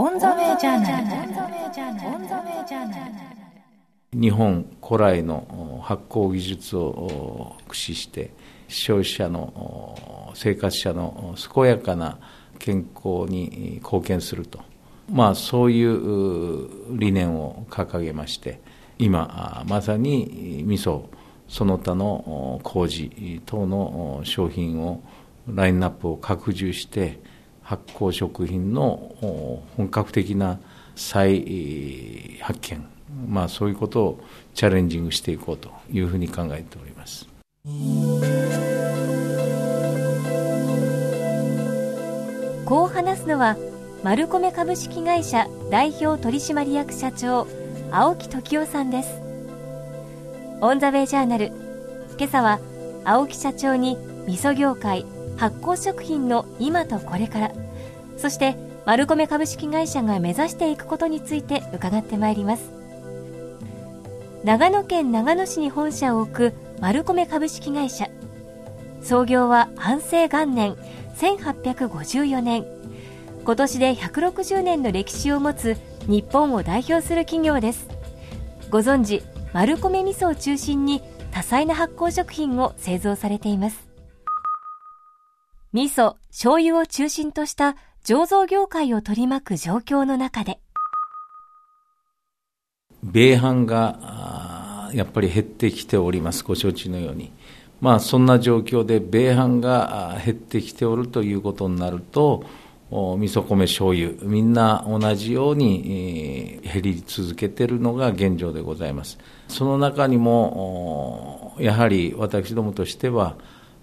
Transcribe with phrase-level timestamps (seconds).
[0.00, 1.00] オンザウェイジャーナ
[4.12, 4.20] ル。
[4.20, 8.30] 日本古来の発酵技術を駆使して
[8.68, 12.16] 消費者の生活者の健やかな
[12.60, 14.60] 健康に貢献すると、
[15.10, 18.60] まあ、そういう理念を掲げまして
[19.00, 21.06] 今まさに味噌
[21.48, 25.02] その他の麹等の商品を
[25.48, 27.18] ラインナップを拡充して
[27.68, 29.14] 発酵食品の
[29.76, 30.58] 本格的な
[30.96, 32.88] 再発見、
[33.28, 34.20] まあ、そういうことを
[34.54, 37.28] チャレンジングしていこうというふうに考えております。
[42.64, 43.58] こう話すのは
[44.02, 47.46] マルコメ株式会社代表取締役社長
[47.90, 49.20] 青木時夫さんです
[50.60, 51.52] オンザウェイジャーナル
[52.18, 52.60] 今朝は
[53.04, 55.04] 青木社長に味噌業界
[55.38, 57.52] 発酵食品の今とこれから
[58.18, 62.70] そしてマルコメ株式会社が目指していくことについて伺ってまいります。
[64.44, 68.08] 長野県長野市に本社を置くマルコメ株式会社。
[69.02, 70.76] 創業は安政元年
[71.16, 72.66] 1854年。
[73.44, 77.88] 今年で160年の歴史を持つ日本を代表する企業です。
[78.70, 79.22] ご存知
[79.52, 83.88] マルコメ味噌を中心に多彩な発酵食品を製造されています。
[85.72, 87.76] 味噌醤油を中心とした
[88.08, 90.60] 醸造業界を取り巻く状況の中で。
[93.02, 96.42] 米飯がやっぱり減ってきております。
[96.42, 97.30] ご承知のように。
[97.82, 102.44] まあ、そんな状況で米飯が減ってきておるということになると、
[102.90, 102.96] 味
[103.28, 109.18] 噌米醤油みんな同じように減り続けているのが現状でございます。
[109.48, 113.36] その中にもやはり私どもとしては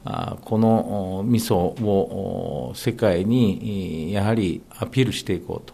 [0.06, 5.73] この味噌を世界にやはりアピールしていこうと。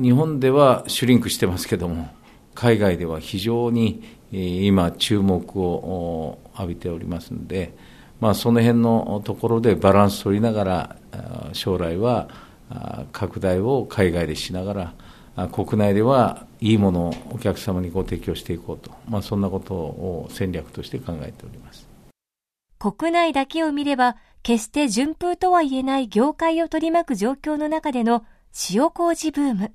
[0.00, 2.08] 日本ではシュリンクしてますけども
[2.54, 7.74] 海外では非常に今注目を浴びておりますので、
[8.20, 10.96] まあ、その辺のところでバランス取りながら
[11.54, 12.28] 将来は
[13.12, 14.94] 拡大を海外でしなが
[15.38, 21.89] ら国内ではいいものをお客様にご提供していこうと、まあ、そんなことを戦略として考えております。
[22.80, 28.24] 国内だけを見れば決して順風とは言えない業界を取り巻く状況の中での
[28.72, 29.72] 塩麹ブーム。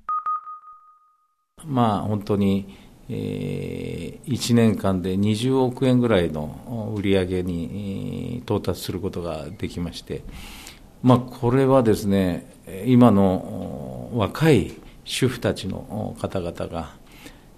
[1.64, 2.76] まあ本当に
[3.08, 10.24] えー、1年間で20億円ぐらいの売り上げに到達することができまして、
[11.04, 12.50] まあ、これはですね
[12.84, 14.74] 今の若い
[15.04, 16.96] 主婦たちの方々が、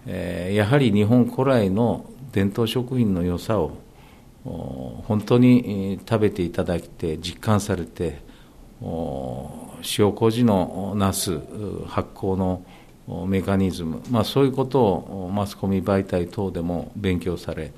[0.06, 3.78] えー、やはり日本古来の伝統食品の良さを
[5.06, 8.20] 本当に食べていただいて実感されて
[8.82, 11.41] 塩麹のなす
[11.86, 12.62] 発酵の
[13.26, 17.72] メカニズム、まあ、そういうことをマスコミ媒体等でも勉強され、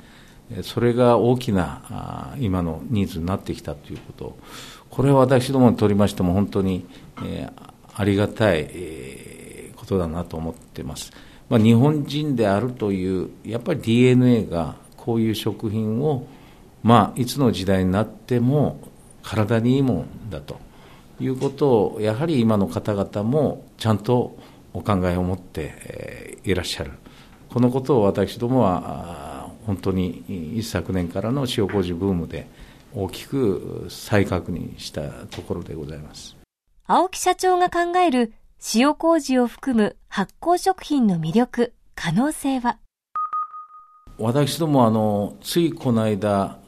[0.63, 4.37] それが大きな今のニーズになってきたということ、
[4.91, 6.85] これは私どもにとりましても本当に、
[7.95, 8.69] ありがたい、
[9.77, 11.13] ことだなと思っています。
[11.49, 16.27] まあ、日本人であるという、やっぱり DNA がこういう食品を、
[16.83, 18.81] まあ、いつの時代になっても
[19.23, 20.59] 体にいいもんだと
[21.21, 24.39] いうことを、やはり今の方々もちゃんと
[24.73, 26.93] お考えを持っていらっしゃる、
[27.51, 30.25] このことを私どもは本当に
[30.57, 32.49] 一昨年からの塩麹ブームで
[32.95, 36.37] 大きく再確認したところでございます。
[36.87, 38.33] 青木社長が考える
[38.75, 42.79] 塩麹を含む発酵食品の魅力、可能性は？
[44.19, 46.60] 私どもあのついこの間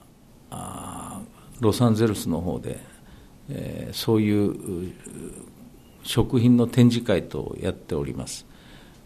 [1.62, 2.80] ロサンゼルスの方で、
[3.48, 4.92] えー、そういう
[6.02, 8.46] 食品の展示会とやっております。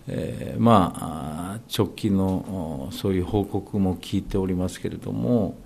[0.09, 5.57] えー、まあ直近のそういう報告も聞いておりますけれども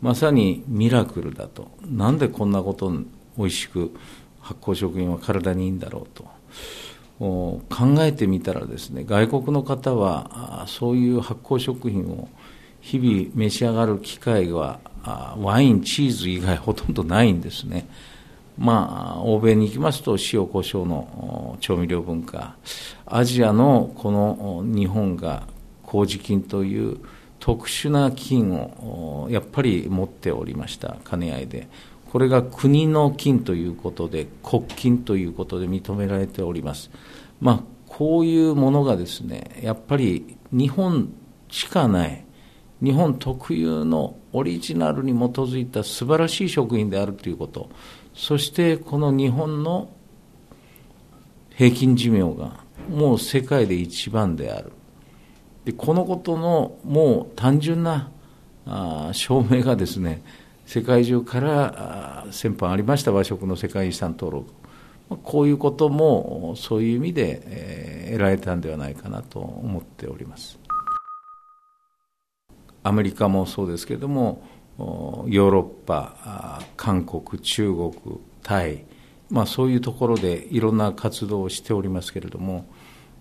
[0.00, 2.90] まさにミラクルだとなんでこんなこと
[3.36, 3.94] 美味しく
[4.40, 6.24] 発酵食品は体にいいんだろうと
[7.20, 7.60] 考
[7.98, 12.28] えてみたらですね外国の方はそういう発酵食品を
[12.82, 14.80] 日々召し上がる機会は
[15.38, 17.88] ワインチーズ以外 ほとんどないんですね。
[18.58, 22.56] まあ、欧米に行きますと塩コショウの調味料文化。
[23.06, 25.44] アジアのこの日本が
[25.84, 26.98] 麹菌という
[27.40, 30.96] 特殊な菌をやっぱり持っておりました。
[31.08, 31.68] 兼ね合いで。
[32.10, 36.90] これが国の菌ということで国菌ということで認められております。
[37.40, 41.10] まあこういうものがですねやっぱり日本
[41.48, 42.24] しかない
[42.82, 47.70] 日本特有のオリジナルに基づいた素晴らしい食品であるということ
[48.14, 49.90] そしてこの日本の
[51.54, 54.72] 平均寿命がもう世界で一番である。
[55.64, 58.10] でこのことのもう単純な
[58.66, 60.22] あ証明がですね、
[60.66, 64.52] 世界中から先般ありました和食の世界遺産登録。
[65.22, 70.58] こういうこともそういう意味で、え、得られたんではないかなと思っております。
[72.82, 74.42] アメリカもそうですけれども、
[74.78, 77.92] ヨーロッパ、韓国、中国、
[78.42, 78.84] タイ、
[79.30, 82.66] まあ、そういうところでいろんな活動をしておりますけれども、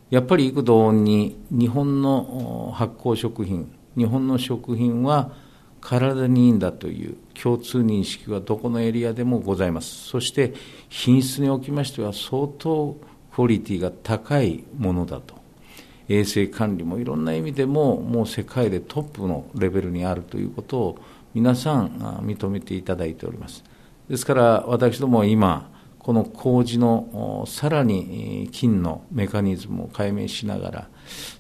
[0.09, 5.31] やっぱり幾度に日本の発酵食品、日本の食品は
[5.79, 10.07] 体にいいんだという共通認識はどこのエリアでもございます。
[10.07, 10.53] そして
[10.89, 12.97] 品質におきましては相当
[13.33, 15.40] クオリティが高いものだと。
[16.11, 20.99] 衛生管理もいろんな意味でももう世界でトップのレベルにあるということを
[21.33, 21.89] 皆さん
[22.25, 23.63] 認めていただいております。
[24.09, 30.89] ですから私ども今この麹のさらに菌のメカニズムを解明しながら、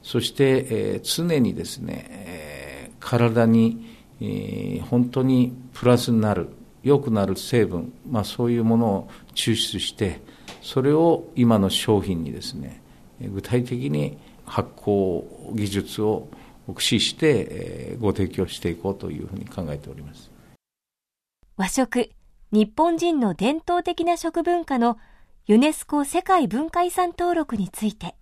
[0.03, 3.87] そして常にですね、体に
[4.89, 6.49] 本当にプラスになる、
[6.83, 10.21] 良くなる成分、まあ、そういうものを抽出して、
[10.61, 12.83] それを今の商品にですね、
[13.19, 14.19] 具体的に
[14.51, 15.23] 発酵
[15.55, 16.27] 技術を
[16.67, 20.29] 駆使してご提供していこうというふうに考えております。
[21.55, 22.09] 和食
[22.51, 24.97] 日本人の伝統的な食文化の
[25.47, 28.15] ユネスコ世界文化遺産登録について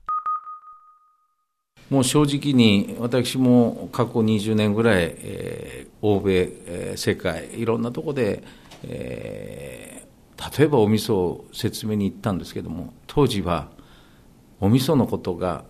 [1.89, 6.33] もう正直に私も過去20年ぐらい、えー、欧米、
[6.67, 8.43] えー、世界いろんなところで、
[8.83, 13.69] えー、例えばお味噌を説明に行ったんですけども当時は
[14.59, 15.63] お味噌のことが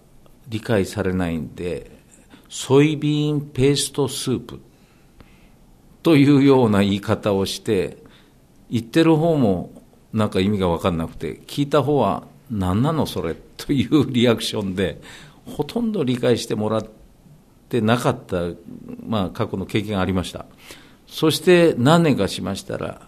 [0.49, 1.91] 理解されないんで
[2.49, 4.59] ソイビーンペーストスープ
[6.03, 7.97] というような言い方をして
[8.69, 9.71] 言ってる方も
[10.13, 15.01] なんか意味が分かんなくて、聞いた方は何なのそれというリアクションで、
[15.45, 16.85] ほとんど理解してもらっ
[17.69, 18.37] てなかった、
[19.05, 20.45] まあ過去の経験がありました。
[21.07, 23.01] そして何年かしましたら、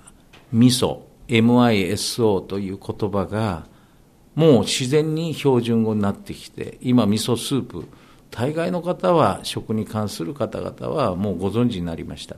[0.52, 3.66] 味噌、MISO という言葉が、
[4.36, 7.86] もう自然に標準語になってきて、今味噌スープ、
[8.30, 12.36] 大概の方は、食に関する方々はもうご存知になりました。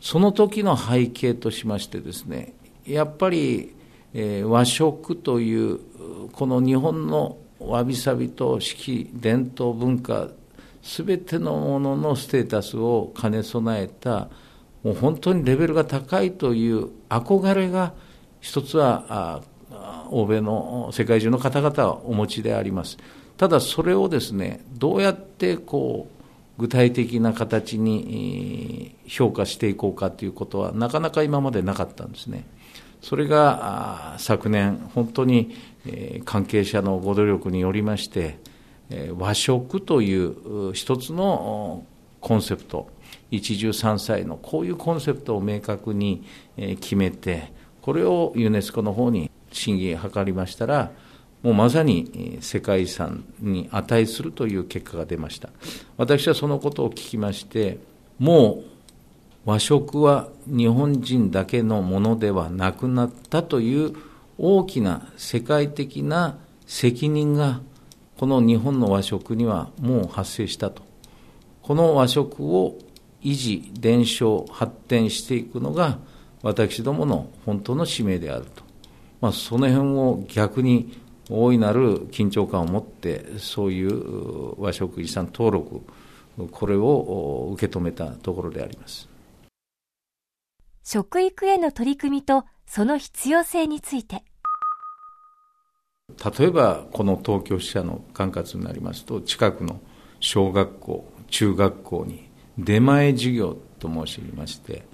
[0.00, 2.54] その時の背景としましてですね
[2.86, 3.74] やっぱり、
[4.14, 5.80] えー、和食という
[6.32, 10.28] この日本のわびさびと四季伝統文化
[10.82, 14.28] すべてのもののステータスを兼ね備えた
[14.84, 17.92] もう本当にレベルが高いという憧れが
[18.40, 19.42] 一つは
[20.10, 22.98] 欧米の世界中の方々はお持ちであります
[23.36, 26.18] ただそれをですねどうやってこう
[26.58, 32.44] 具体的な形に評価していこうかということはなかなか今までなかったんですね。
[33.00, 35.54] それが昨年、本当に
[36.24, 38.38] 関係者のご努力によりまして、
[39.16, 41.84] 和食という一つの
[42.20, 42.88] コンセプト、
[43.30, 46.24] 一汁三菜のこういうコンセプトを明確に
[46.56, 47.52] 決めて、
[47.82, 50.90] これをユネスコの方に審議を図りましたら、
[51.42, 55.50] もうまさに世界遺産に値するという結果が出ました。
[55.96, 57.78] 私はそのことを聞きまして、
[58.18, 58.68] もう
[59.44, 63.94] 和食は日本人だけのものではなくなったという
[64.36, 67.60] 大きな世界的な責任が
[68.18, 70.82] この日本の和食にはもう発生したと。
[71.62, 72.78] この和食を
[73.22, 75.98] 維持、伝承、発展していくのが
[76.42, 78.67] 私どもの本当の使命であると。
[79.20, 85.82] まあ、その辺を逆に大いなる緊張感を持ってそういう和食遺産登録
[86.50, 89.08] これを受け止めたところであります。
[90.84, 94.22] 食育への取り組みとその必要性について。
[96.38, 99.80] 例えばこの東京支社の管轄になりますと近くの
[100.20, 104.86] 小学校中学校に出前授業と申しまして、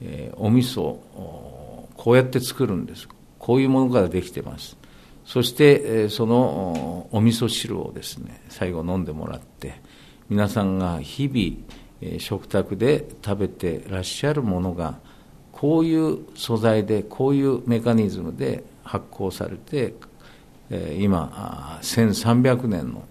[0.00, 3.06] えー、お味噌をこうやって作るんです
[3.42, 4.78] こういうものからできてます
[5.24, 9.80] そして、そのお味噌汁をですね、最後飲んでもらって、
[10.28, 14.98] 皆さんが日々、食卓で食べてらっしゃるものが、
[15.52, 19.94] こういう素材で、こういうメカニズムで発酵されて、
[20.98, 23.04] 今、1300年の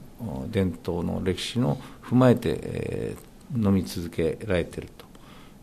[0.50, 3.16] 伝統の歴史の踏まえて
[3.56, 5.06] 飲み続けられていると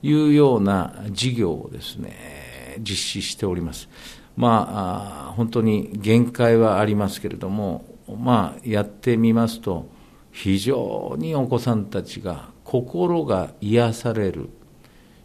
[0.03, 3.89] いうような事業をですね、実施しております。
[4.39, 9.89] まあ、本当に限界はありますけれども、まあ、やってみますと、
[10.31, 14.49] 非常にお子さんたちが心が癒される、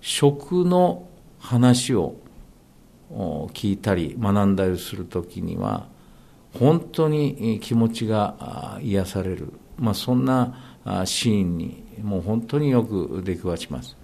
[0.01, 2.15] 食の話を
[3.53, 5.87] 聞いたり学んだりするときには、
[6.57, 10.57] 本当に気持ちが癒される、まあ、そんな
[11.05, 13.95] シーンにもう本当によく出くわします。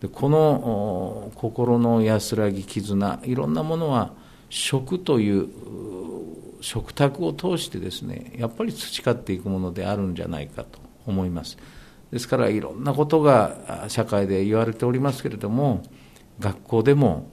[0.00, 4.21] でこの心の安らぎ絆いろんなものは
[4.52, 5.48] 食という
[6.60, 11.56] 食卓を通してですねやっぱり培っていくものであるんじゃないかと思います。
[12.10, 15.82] ですからいろんなことが社会で言われておりますけれども
[16.38, 17.30] 学校でも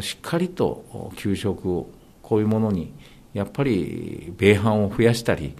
[0.00, 1.90] しっかりと給食を
[2.22, 2.94] こういうものに
[3.34, 5.56] やっぱり米飯を増やしたり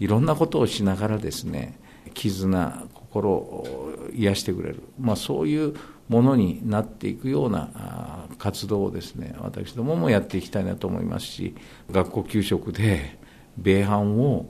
[0.00, 1.78] いろんなことをしながらですね
[2.14, 5.74] 絆心を癒してくれる、まあ、そういう
[6.08, 11.54] ものになっていくような活動をですね私どももやっていきたいなと思いますし
[11.90, 13.18] 学校給食で
[13.56, 14.46] 米飯を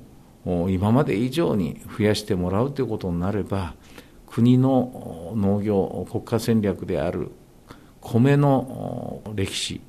[0.69, 3.75] 今まで以上に増やしてもらうということになれば
[4.27, 7.31] 国の農業国家戦略である
[8.01, 9.81] 米の歴史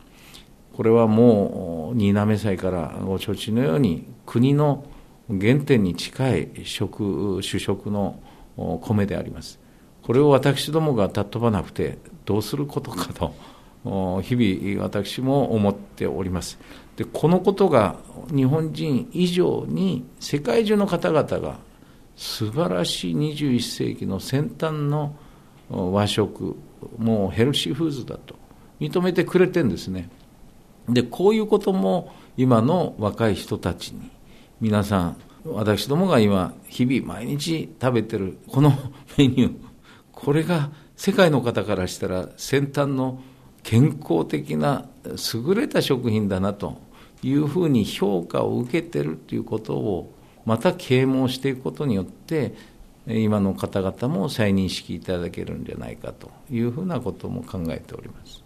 [0.74, 4.86] これはもう新滑祭からご承知のように国の
[5.27, 8.19] 原点に近い食主食の
[8.81, 9.64] 米であります。
[10.05, 13.33] これを私どもが尊ばなくてどうすることかと
[14.21, 16.59] 日々私も思っております。
[16.95, 17.97] でこのことが
[18.33, 21.57] 日本人以上に世界中の方々が
[22.15, 25.15] 素晴らしい21世紀の先端の
[25.69, 26.55] 和食
[27.00, 28.35] もうヘルシーフーズだと
[28.79, 30.09] 認めてくれてるんですね。
[30.88, 34.12] でこういうことも今の若い人たちに
[34.62, 38.71] 皆さん私どもが今日々毎日食べてるこの
[39.17, 39.64] メニュー
[40.25, 43.22] これが世界の方からしたら先端の
[43.62, 46.79] 健康的な優れた食品だなと
[47.22, 50.12] いうふうに評価を受けてるということを
[50.44, 52.55] また啓蒙していくことによって
[53.05, 58.44] 今の方々も再認識いただけるんじゃないかというふうなことも考えております。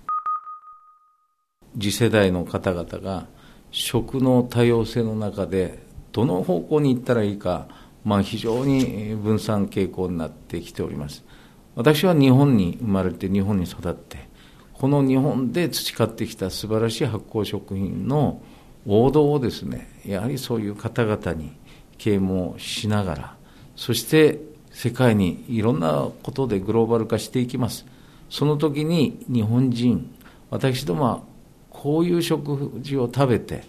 [1.80, 3.28] 次世代の方々が
[3.72, 5.80] 食の多様性の中で
[6.12, 7.70] どの方向に行ったらいいか、
[8.04, 11.29] まあ、非常に分散傾向になってきております。
[11.76, 14.28] 私は日本に生まれて日本に育って
[14.74, 18.42] この日本で培ってきた素晴らしい発酵食品の
[18.88, 21.52] 王道をですねやはりそういう方々に
[21.98, 23.36] 啓蒙しながら
[23.76, 24.40] そして
[24.72, 27.86] 世界にいろんなことでグローバル化していきます。
[28.30, 30.14] その時に日本人
[30.50, 31.24] 私どもは
[31.70, 33.64] こういう食事を食べて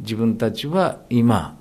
[0.00, 1.56] 自分たちは今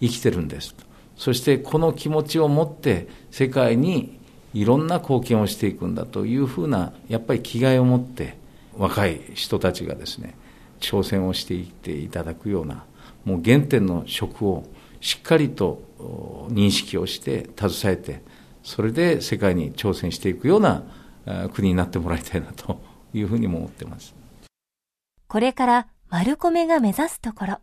[0.00, 0.74] 生きてるんです
[1.16, 4.17] そしてこの気持ちを持って世界に
[4.54, 8.36] いろんな貢献をしていくんだというふうなやっぱり気概を持って
[8.76, 10.34] 若い人たちがですね
[10.80, 12.84] 挑戦をしていっていただくような
[13.24, 14.64] もう原点の食を
[15.00, 15.82] しっかりと
[16.50, 18.22] 認識をして携えて
[18.62, 20.82] それで世界に挑戦していくような
[21.52, 22.80] 国になってもらいたいなと
[23.12, 24.14] いうふうにも思ってます。
[25.26, 27.58] これから丸米が目指すところ。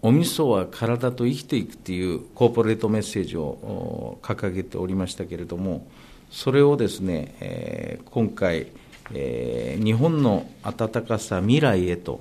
[0.00, 5.86] お味噌は体と生きていくっていうコーポレートメッセージを掲げておりましたけれども
[6.30, 8.68] それをですね、えー、今回、
[9.12, 12.20] えー、日本の温かさ未来へと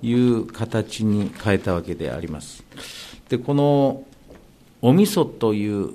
[0.00, 2.64] いう形に変えたわけであります。
[3.28, 4.04] でこの
[4.80, 5.90] お味噌という、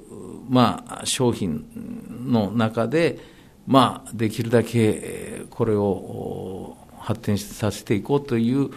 [0.50, 1.66] まあ、商品
[2.28, 3.18] の中で、
[3.66, 8.72] まあ、できるだけこれを発展させていこうという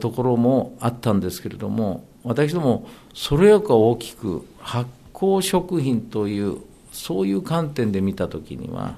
[0.00, 6.58] ところもあったんですけれども私どもそれよく大きく発酵食品という
[6.92, 8.96] そういう観点で見た時には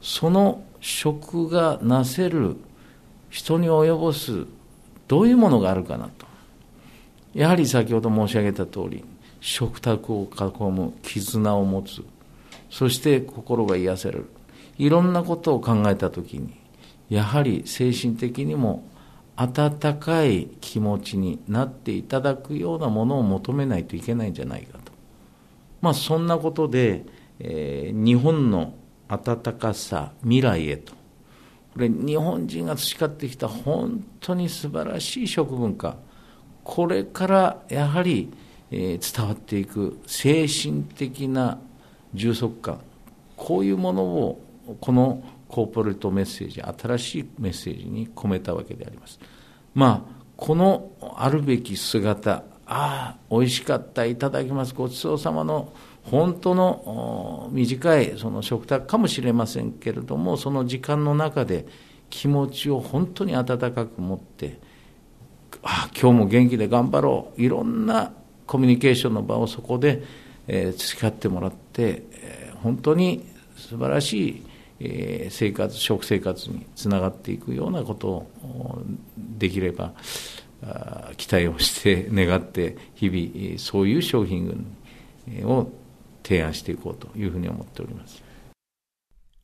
[0.00, 2.56] その食がなせる
[3.30, 4.46] 人に及ぼす
[5.06, 6.28] どういうものがあるかなと。
[7.34, 9.04] やはり先ほど申し上げた通り
[9.40, 12.02] 食卓を囲む絆を持つ
[12.70, 14.26] そして心が癒せる
[14.78, 16.54] いろんなことを考えた時に
[17.08, 18.82] やはり精神的にも
[19.40, 24.90] 温かい気持ちになっていただくようなものを求めないといけないんじゃないかと。
[25.80, 27.06] まあそんなことで、
[27.38, 28.74] えー、日本の
[29.08, 30.92] 温かさ、未来へと。
[31.74, 35.96] これ日本人が培ってきた本当に素晴らしい食文化。
[36.64, 38.32] これからやはり、
[38.72, 41.60] えー、伝わっていく精神的な
[42.12, 42.80] 充足感。
[43.36, 44.40] こういうものを
[44.80, 49.18] このコーポレートメッセージ、新しいメッセージに込めたわけであります。
[49.74, 55.72] まあ、このあるべき姿、ああ、美味しかった、いただきます、ごちそうさまの
[56.04, 61.66] 本当の短いその食卓かもしれませんけれども、その時間の中で
[62.10, 64.58] 気持ちを本当に温かく持って、
[65.62, 68.12] ああ、今日も元気で頑張ろう、いろんな
[68.46, 70.02] コミュニケーションの場をそこで、
[70.46, 73.26] え、培ってもらって、え、本当に
[73.56, 74.42] 素晴らしい
[74.80, 78.82] え生活食生活につながっていくようなことを
[79.16, 79.92] できれば
[81.16, 84.76] 期待をして願って日々そういう商品
[85.44, 85.70] を
[86.22, 88.22] 提案していこうというふうに思っております。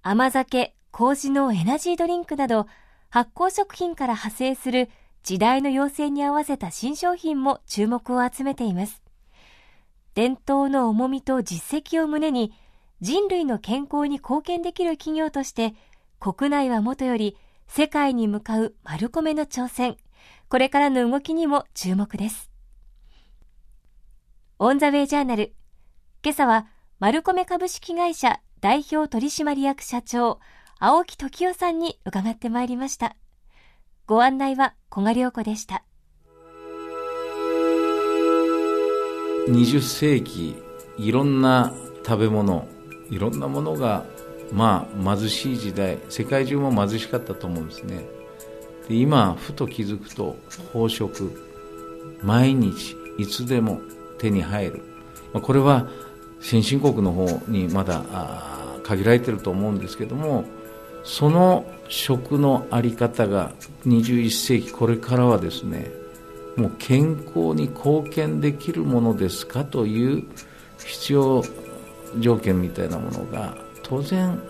[0.02, 2.66] 甘酒麹のエナジードリンクなど
[3.08, 4.90] 発酵食品から派生する
[5.22, 9.02] 時代の要請に合わせた新商品も注目を集めています。
[10.14, 12.52] 伝統の重みと実績を胸に
[13.00, 15.74] 人類の健康に貢献できる企業として
[16.20, 17.36] 国内はもとより
[17.66, 19.96] 世界に向かう丸米の挑戦。
[20.48, 22.50] これからの動きにも注目です。
[24.58, 25.54] オンザウェイジャーナル。
[26.22, 26.66] 今朝は
[27.00, 30.38] 丸米株式会社代表取締役社長
[30.78, 33.16] 青木時夫さんに伺ってまいりました。
[34.06, 35.84] ご案内は小賀良子でした。
[39.48, 40.56] 20世紀
[40.96, 41.74] いろんな
[42.06, 42.66] 食べ物
[43.10, 44.04] いろんなものが
[44.52, 48.04] まあ貧しい時代世界中も貧しかったと思うんですね。
[48.88, 50.36] で今ふと気づくと
[50.72, 51.42] 飽食。
[52.22, 53.80] 毎日いつでも
[54.18, 54.82] 手に入る。
[55.32, 55.86] まあこれは
[56.40, 58.04] 先進国の方にまだ
[58.82, 60.44] 限られてると思うんですけども
[61.02, 63.52] その食の在り方が
[63.86, 65.90] 21世紀これからはですね
[66.56, 70.24] もう健康に貢献できるものですかという
[70.84, 71.42] 必要
[72.18, 74.40] 条件みたいなものが当然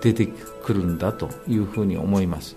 [0.00, 2.54] 出てくるんだというふうに思います。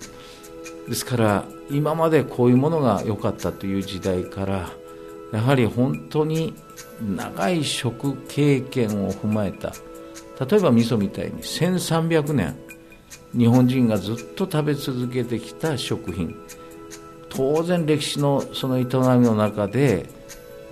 [0.88, 4.70] ですから今までこういうものが良かったという時代から
[5.32, 6.54] やはり本当に
[7.00, 9.72] 長い食経験を踏まえた
[10.44, 12.56] 例えば味噌みたいに1300年
[13.36, 16.34] 日本人がずっと食べ続けてきた食品
[17.28, 20.08] 当然歴史のその営みの中で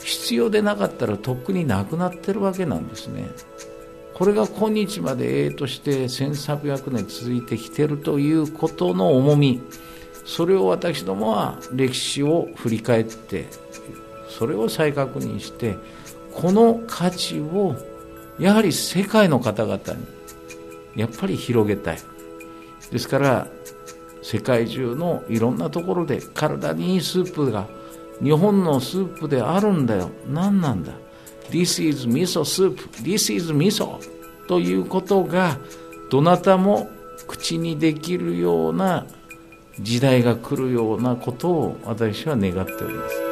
[0.03, 3.29] 必要でなかったらとっくになくなってるわけなんですね。
[4.19, 9.61] これが今日まで永遠として1300年続いてきているということの重み。
[10.25, 13.47] それを私どもは歴史を振り返って
[14.29, 15.79] それを再確認して
[16.35, 17.77] この価値を
[18.39, 19.79] やはり世界の方々
[20.95, 21.99] にやっぱり広げたい。
[22.91, 23.47] ですから
[24.23, 27.67] 世界中のいろんなところで体にいいスープが
[28.23, 30.11] 日本のスープであるんだよ。
[30.29, 30.93] 何なんだ
[31.51, 34.18] ？This is 味噌スープ This is 味噌
[34.49, 35.59] ということが
[36.11, 36.91] どなたも
[37.29, 39.07] 口にできるような
[39.79, 43.28] 時代が来るようなことを私は願っております。